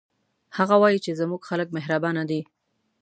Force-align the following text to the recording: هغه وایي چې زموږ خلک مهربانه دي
هغه 0.57 0.75
وایي 0.81 0.99
چې 1.05 1.11
زموږ 1.19 1.41
خلک 1.49 1.67
مهربانه 1.77 2.23
دي 2.29 2.41